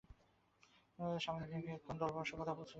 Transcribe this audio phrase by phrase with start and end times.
[1.19, 2.69] স্বামীজী কিয়ৎক্ষণ পরে দলবলসহ তথায় পৌঁছিলেন।